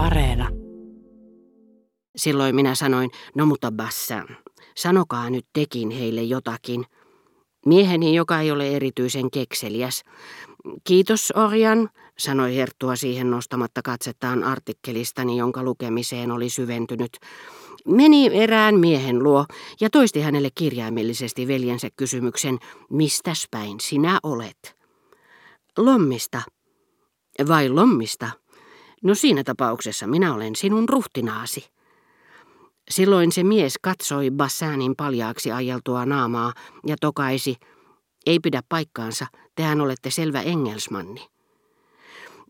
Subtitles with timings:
[0.00, 0.48] Areena.
[2.16, 4.22] Silloin minä sanoin, no mutta Bassa,
[4.76, 6.84] sanokaa nyt tekin heille jotakin.
[7.66, 10.02] Mieheni, joka ei ole erityisen kekseliäs.
[10.84, 17.12] Kiitos Orjan, sanoi Herttua siihen nostamatta katsettaan artikkelistani, jonka lukemiseen oli syventynyt.
[17.86, 19.46] Meni erään miehen luo
[19.80, 22.58] ja toisti hänelle kirjaimellisesti veljensä kysymyksen,
[22.90, 24.76] mistäs päin sinä olet?
[25.78, 26.42] Lommista.
[27.48, 28.39] Vai lommista?
[29.02, 31.70] No siinä tapauksessa minä olen sinun ruhtinaasi.
[32.90, 36.52] Silloin se mies katsoi Bassanin paljaaksi ajeltua naamaa
[36.86, 37.56] ja tokaisi,
[38.26, 41.26] ei pidä paikkaansa, tehän olette selvä engelsmanni.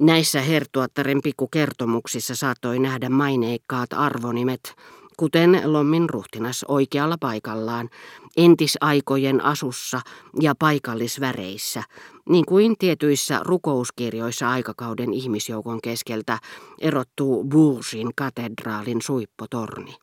[0.00, 4.74] Näissä hertuattaren pikkukertomuksissa saattoi nähdä maineikkaat arvonimet,
[5.16, 7.90] kuten Lommin ruhtinas oikealla paikallaan,
[8.36, 10.00] entisaikojen asussa
[10.40, 11.82] ja paikallisväreissä,
[12.28, 16.38] niin kuin tietyissä rukouskirjoissa aikakauden ihmisjoukon keskeltä
[16.80, 19.94] erottuu Bourgin katedraalin suippotorni.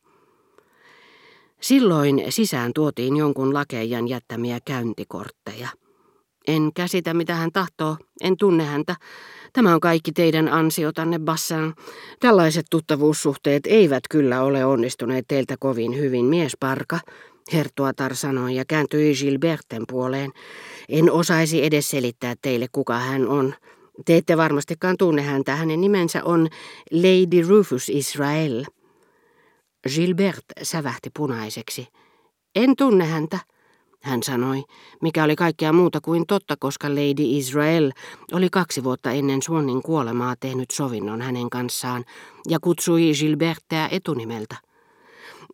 [1.62, 5.70] Silloin sisään tuotiin jonkun lakeijan jättämiä käyntikortteja.
[6.47, 8.95] En käsitä mitä hän tahtoo, en tunne häntä.
[9.53, 11.73] Tämä on kaikki teidän ansiotanne, Bassan.
[12.20, 17.00] Tällaiset tuttavuussuhteet eivät kyllä ole onnistuneet teiltä kovin hyvin, miesparka.
[17.53, 20.31] Hertuatar sanoi ja kääntyi Gilberten puoleen.
[20.89, 23.53] En osaisi edes selittää teille, kuka hän on.
[24.06, 25.56] Te ette varmastikaan tunne häntä.
[25.56, 26.47] Hänen nimensä on
[26.92, 28.66] Lady Rufus Israel.
[29.95, 31.88] Gilbert sävähti punaiseksi.
[32.56, 33.39] En tunne häntä,
[34.02, 34.63] hän sanoi,
[35.02, 37.91] mikä oli kaikkea muuta kuin totta, koska Lady Israel
[38.31, 42.05] oli kaksi vuotta ennen Suonnin kuolemaa tehnyt sovinnon hänen kanssaan
[42.49, 44.55] ja kutsui Gilbertteä etunimeltä.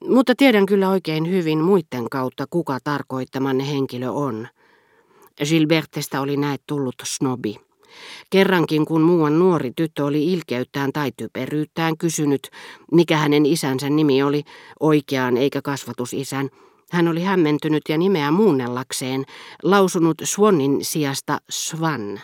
[0.09, 4.47] Mutta tiedän kyllä oikein hyvin muiden kautta, kuka tarkoittamanne henkilö on.
[5.49, 7.55] Gilbertestä oli näet tullut snobi.
[8.29, 12.49] Kerrankin kun muuan nuori tyttö oli ilkeyttään tai typeryyttään kysynyt,
[12.91, 14.43] mikä hänen isänsä nimi oli,
[14.79, 16.49] oikeaan eikä kasvatusisän,
[16.91, 19.25] hän oli hämmentynyt ja nimeä muunnellakseen
[19.64, 22.20] lausunut Swannin sijasta Swan,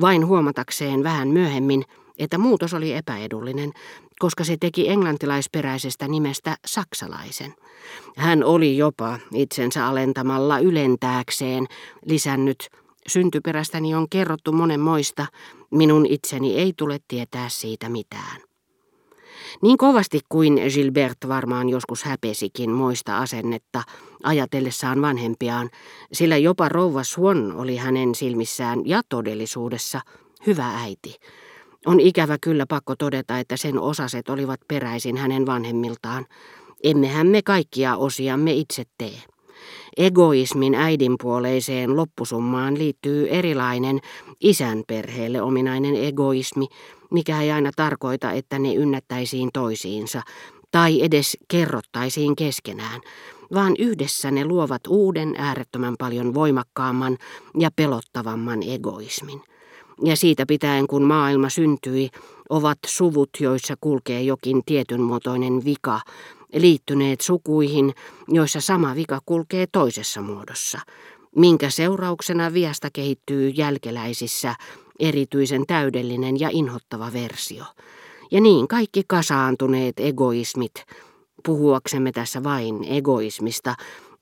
[0.00, 1.84] vain huomatakseen vähän myöhemmin,
[2.18, 3.72] että muutos oli epäedullinen,
[4.18, 7.54] koska se teki englantilaisperäisestä nimestä saksalaisen.
[8.16, 11.66] Hän oli jopa itsensä alentamalla ylentääkseen
[12.06, 12.68] lisännyt
[13.08, 15.26] Syntyperästäni on kerrottu monen moista,
[15.70, 18.47] minun itseni ei tule tietää siitä mitään.
[19.62, 23.82] Niin kovasti kuin Gilbert varmaan joskus häpesikin moista asennetta
[24.22, 25.70] ajatellessaan vanhempiaan,
[26.12, 30.00] sillä jopa rouva Swan oli hänen silmissään ja todellisuudessa
[30.46, 31.14] hyvä äiti.
[31.86, 36.26] On ikävä kyllä pakko todeta, että sen osaset olivat peräisin hänen vanhemmiltaan.
[36.84, 39.22] Emmehän me kaikkia osiamme itse tee.
[39.96, 44.00] Egoismin äidinpuoleiseen loppusummaan liittyy erilainen
[44.40, 46.66] isän perheelle ominainen egoismi,
[47.10, 50.22] mikä ei aina tarkoita, että ne ynnättäisiin toisiinsa
[50.70, 53.00] tai edes kerrottaisiin keskenään,
[53.54, 57.18] vaan yhdessä ne luovat uuden äärettömän paljon voimakkaamman
[57.58, 59.42] ja pelottavamman egoismin.
[60.04, 62.08] Ja siitä pitäen kun maailma syntyi,
[62.50, 66.00] ovat suvut, joissa kulkee jokin tietynmuotoinen vika,
[66.54, 67.94] liittyneet sukuihin,
[68.28, 70.80] joissa sama vika kulkee toisessa muodossa,
[71.36, 74.54] minkä seurauksena viasta kehittyy jälkeläisissä
[74.98, 77.64] erityisen täydellinen ja inhottava versio.
[78.30, 80.84] Ja niin kaikki kasaantuneet egoismit,
[81.46, 83.74] puhuaksemme tässä vain egoismista,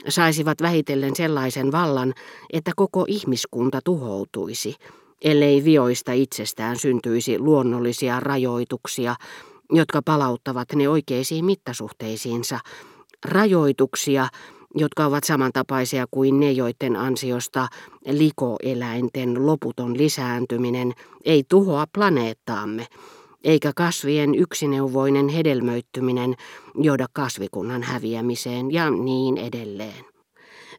[0.08, 2.14] saisivat vähitellen sellaisen vallan,
[2.52, 4.74] että koko ihmiskunta tuhoutuisi,
[5.24, 9.14] ellei vioista itsestään syntyisi luonnollisia rajoituksia,
[9.72, 12.58] jotka palauttavat ne oikeisiin mittasuhteisiinsa,
[13.24, 14.28] rajoituksia,
[14.76, 17.68] jotka ovat samantapaisia kuin ne, joiden ansiosta
[18.06, 20.92] likoeläinten loputon lisääntyminen
[21.24, 22.86] ei tuhoa planeettaamme,
[23.44, 26.34] eikä kasvien yksineuvoinen hedelmöittyminen
[26.74, 30.04] johda kasvikunnan häviämiseen ja niin edelleen.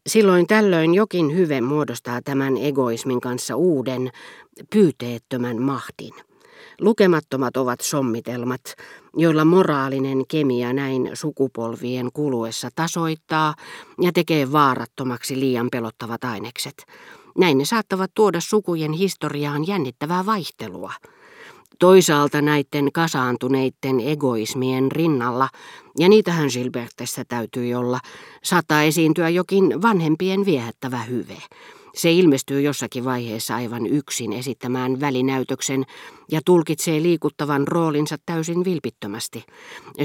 [0.08, 4.09] Silloin tällöin jokin hyve muodostaa tämän egoismin kanssa uuden,
[4.69, 6.14] pyyteettömän mahdin.
[6.82, 8.62] Lukemattomat ovat sommitelmat,
[9.16, 13.56] joilla moraalinen kemia näin sukupolvien kuluessa tasoittaa
[14.02, 16.85] ja tekee vaarattomaksi liian pelottavat ainekset.
[17.38, 20.94] Näin ne saattavat tuoda sukujen historiaan jännittävää vaihtelua.
[21.79, 25.50] Toisaalta näiden kasaantuneiden egoismien rinnalla,
[26.00, 28.00] ja niitähän Gilbertessä täytyy olla,
[28.44, 31.38] saattaa esiintyä jokin vanhempien viehättävä hyve.
[31.97, 35.84] Se ilmestyy jossakin vaiheessa aivan yksin esittämään välinäytöksen
[36.32, 39.44] ja tulkitsee liikuttavan roolinsa täysin vilpittömästi.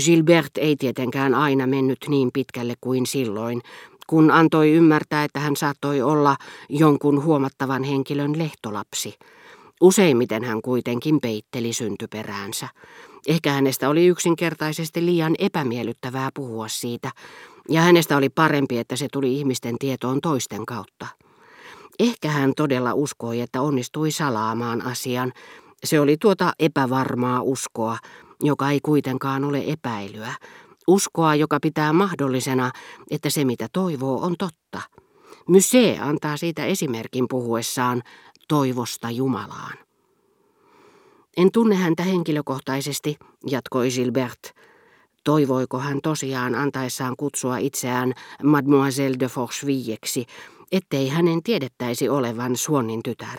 [0.05, 3.61] Gilbert ei tietenkään aina mennyt niin pitkälle kuin silloin,
[4.07, 6.37] kun antoi ymmärtää, että hän saattoi olla
[6.69, 9.15] jonkun huomattavan henkilön lehtolapsi.
[9.81, 12.69] Useimmiten hän kuitenkin peitteli syntyperäänsä.
[13.27, 17.11] Ehkä hänestä oli yksinkertaisesti liian epämiellyttävää puhua siitä,
[17.69, 21.07] ja hänestä oli parempi, että se tuli ihmisten tietoon toisten kautta.
[22.01, 25.33] Ehkä hän todella uskoi, että onnistui salaamaan asian.
[25.85, 27.99] Se oli tuota epävarmaa uskoa,
[28.43, 30.35] joka ei kuitenkaan ole epäilyä.
[30.89, 32.71] Uskoa, joka pitää mahdollisena,
[33.11, 34.81] että se mitä toivoo on totta.
[35.49, 38.03] Mysee antaa siitä esimerkin puhuessaan
[38.49, 39.79] toivosta Jumalaan.
[41.37, 43.17] En tunne häntä henkilökohtaisesti,
[43.47, 44.53] jatkoi Gilbert.
[45.25, 48.13] Toivoiko hän tosiaan antaessaan kutsua itseään
[48.43, 50.27] Mademoiselle de Forchevilleksi,
[50.73, 53.39] ettei hänen tiedettäisi olevan Suonnin tytär?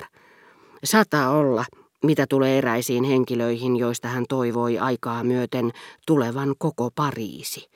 [0.83, 1.65] Saattaa olla,
[2.03, 5.71] mitä tulee eräisiin henkilöihin, joista hän toivoi aikaa myöten
[6.07, 7.69] tulevan koko Pariisi.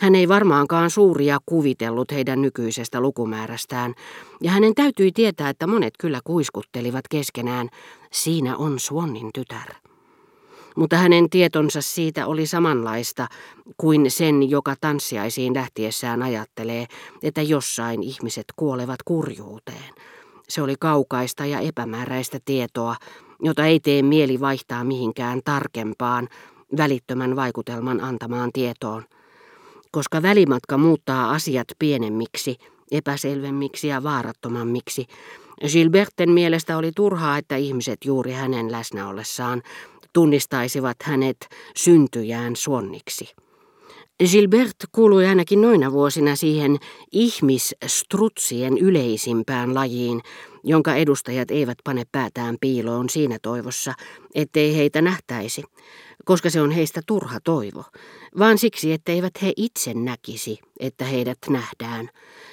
[0.00, 3.94] Hän ei varmaankaan suuria kuvitellut heidän nykyisestä lukumäärästään,
[4.42, 7.68] ja hänen täytyi tietää, että monet kyllä kuiskuttelivat keskenään,
[8.12, 9.87] siinä on Suonnin tytär.
[10.78, 13.28] Mutta hänen tietonsa siitä oli samanlaista
[13.76, 16.86] kuin sen, joka tanssiaisiin lähtiessään ajattelee,
[17.22, 19.94] että jossain ihmiset kuolevat kurjuuteen.
[20.48, 22.96] Se oli kaukaista ja epämääräistä tietoa,
[23.42, 26.28] jota ei tee mieli vaihtaa mihinkään tarkempaan,
[26.76, 29.04] välittömän vaikutelman antamaan tietoon.
[29.90, 32.56] Koska välimatka muuttaa asiat pienemmiksi,
[32.90, 35.06] epäselvemmiksi ja vaarattomammiksi,
[35.72, 39.62] Gilberten mielestä oli turhaa, että ihmiset juuri hänen läsnä ollessaan
[40.12, 41.36] tunnistaisivat hänet
[41.76, 43.28] syntyjään suonniksi.
[44.30, 46.78] Gilbert kuului ainakin noina vuosina siihen
[47.12, 50.20] ihmisstrutsien yleisimpään lajiin,
[50.64, 53.94] jonka edustajat eivät pane päätään piiloon siinä toivossa,
[54.34, 55.62] ettei heitä nähtäisi,
[56.24, 57.84] koska se on heistä turha toivo,
[58.38, 62.08] vaan siksi, etteivät he itse näkisi, että heidät nähdään,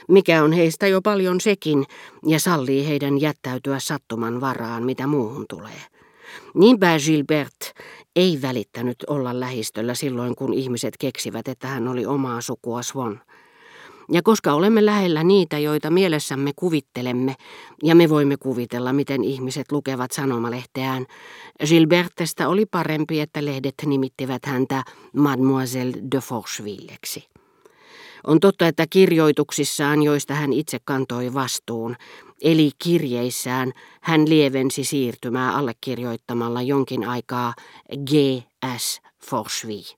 [0.10, 1.86] mikä on heistä jo paljon sekin
[2.28, 5.82] ja sallii heidän jättäytyä sattuman varaan, mitä muuhun tulee.
[6.56, 7.74] Niinpä Gilbert
[8.16, 13.22] ei välittänyt olla lähistöllä silloin, kun ihmiset keksivät, että hän oli omaa sukua Swan.
[14.12, 17.36] Ja koska olemme lähellä niitä, joita mielessämme kuvittelemme,
[17.84, 21.06] ja me voimme kuvitella, miten ihmiset lukevat sanomalehteään,
[21.66, 24.84] Gilbertestä oli parempi, että lehdet nimittivät häntä
[25.14, 27.35] Mademoiselle de Forchevilleksi.
[28.28, 31.96] On totta, että kirjoituksissaan, joista hän itse kantoi vastuun,
[32.42, 37.54] eli kirjeissään, hän lievensi siirtymää allekirjoittamalla jonkin aikaa
[38.10, 39.02] G.S.
[39.30, 39.98] Forcheville.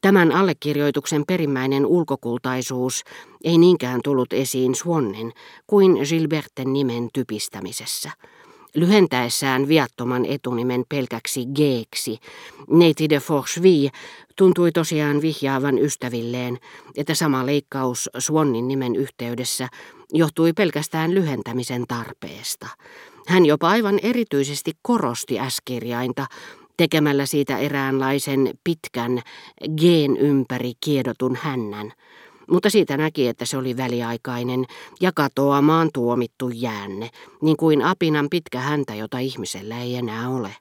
[0.00, 3.02] Tämän allekirjoituksen perimmäinen ulkokultaisuus
[3.44, 5.32] ei niinkään tullut esiin Swannen
[5.66, 8.10] kuin Gilberten nimen typistämisessä.
[8.76, 12.18] Lyhentäessään viattoman etunimen pelkäksi Geeksi,
[12.70, 13.90] neiti de Forcheville
[14.36, 16.58] tuntui tosiaan vihjaavan ystävilleen,
[16.96, 19.68] että sama leikkaus Swannin nimen yhteydessä
[20.12, 22.66] johtui pelkästään lyhentämisen tarpeesta.
[23.26, 26.26] Hän jopa aivan erityisesti korosti äskirjainta,
[26.76, 29.20] tekemällä siitä eräänlaisen pitkän
[29.80, 31.92] geen ympäri kiedotun hännän,
[32.50, 34.64] mutta siitä näki, että se oli väliaikainen
[35.00, 37.10] ja katoamaan tuomittu jäänne,
[37.42, 40.56] niin kuin apinan pitkä häntä, jota ihmisellä ei enää ole.